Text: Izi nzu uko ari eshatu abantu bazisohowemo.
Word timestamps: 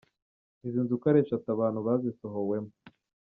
Izi 0.67 0.79
nzu 0.83 0.93
uko 0.95 1.05
ari 1.07 1.19
eshatu 1.23 1.47
abantu 1.51 1.79
bazisohowemo. 1.87 2.71